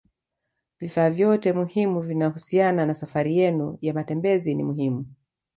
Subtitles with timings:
[0.79, 5.05] Vifaa vyote muhimu vinavyohusiana na safari yenu ya matembezi ni muhimu